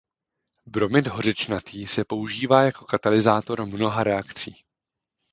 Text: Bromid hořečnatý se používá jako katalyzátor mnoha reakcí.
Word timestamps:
Bromid 0.65 1.07
hořečnatý 1.07 1.87
se 1.87 2.05
používá 2.05 2.63
jako 2.63 2.85
katalyzátor 2.85 3.65
mnoha 3.65 4.03
reakcí. 4.03 4.55